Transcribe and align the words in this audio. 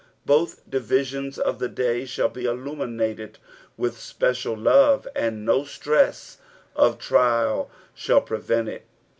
Both 0.25 0.67
divisions 0.67 1.37
of 1.37 1.59
the 1.59 1.69
day 1.69 2.05
shall 2.05 2.27
be 2.29 2.45
illuminated 2.45 3.37
with 3.77 3.99
special 3.99 4.57
love, 4.57 5.07
and 5.15 5.45
no 5.45 5.63
stress 5.63 6.39
of 6.75 6.97
trial 6.97 7.69
shall 7.93 8.21
prevent 8.21 8.67
it. 8.67 8.85